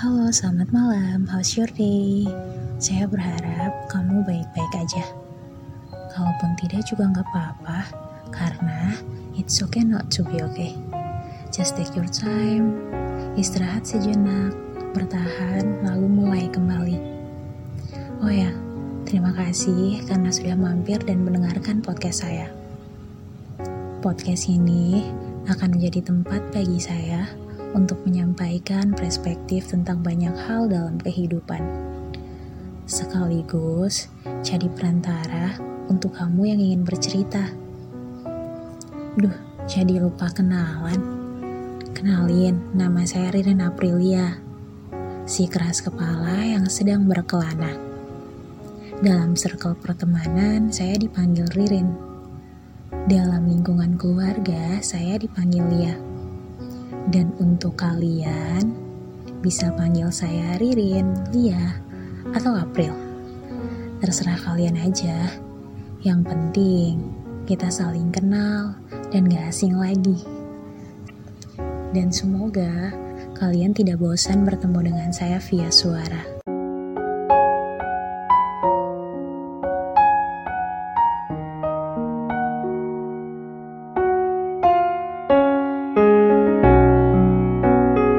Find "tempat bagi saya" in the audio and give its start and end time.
26.08-27.28